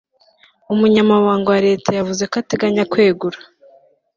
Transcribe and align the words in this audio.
umunyamabanga 0.73 1.47
wa 1.53 1.59
leta 1.67 1.89
yavuze 1.99 2.23
ko 2.31 2.35
ateganya 2.41 2.83
kwegura 2.91 3.37